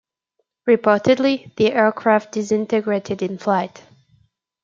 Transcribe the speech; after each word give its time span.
Reportedly, 0.67 1.53
the 1.57 1.71
aircraft 1.73 2.31
disintegrated 2.31 3.21
in 3.21 3.37
flight. 3.37 3.83